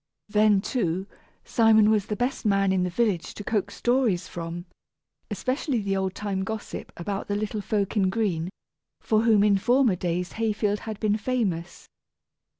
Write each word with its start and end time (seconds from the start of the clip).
Then, 0.29 0.61
too, 0.61 1.05
Simon 1.45 1.91
was 1.91 2.07
the 2.07 2.15
best 2.15 2.43
man 2.43 2.71
in 2.71 2.81
the 2.81 2.89
village 2.89 3.35
to 3.35 3.43
coax 3.43 3.75
stories 3.75 4.27
from, 4.27 4.65
especially 5.29 5.77
the 5.79 5.95
old 5.95 6.15
time 6.15 6.43
gossip 6.43 6.91
about 6.97 7.27
the 7.27 7.35
little 7.35 7.61
folk 7.61 7.95
in 7.95 8.09
green, 8.09 8.49
for 8.99 9.21
whom 9.21 9.43
in 9.43 9.59
former 9.59 9.95
days 9.95 10.31
Hayfield 10.31 10.79
had 10.79 10.99
been 10.99 11.17
famous. 11.17 11.87